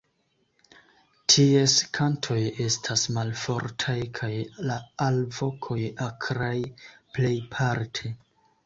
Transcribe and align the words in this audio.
Ties 1.33 1.75
kantoj 1.97 2.39
estas 2.65 3.03
malfortaj 3.19 3.99
kaj 4.21 4.33
la 4.71 4.81
alvokoj 5.11 5.79
akraj 6.11 6.57
plejparte. 7.17 8.19